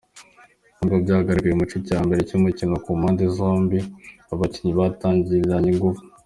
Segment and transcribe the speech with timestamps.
[0.77, 3.85] Nkuko byagaragaye mu gice cya mbere cy’umukino, ku mpande zombie,
[4.33, 6.01] abakinnyi batangiranye ingufu.